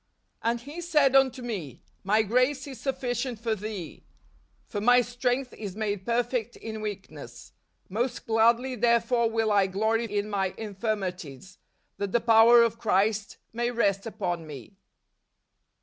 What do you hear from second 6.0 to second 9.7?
perfect in weakness. Most gladly therefore will I